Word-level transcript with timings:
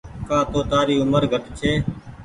ڪآ 0.27 0.39
تو 0.51 0.59
تآري 0.71 0.95
اومر 0.99 1.23
گھٽ 1.31 1.43
ڇي۔ 1.59 1.71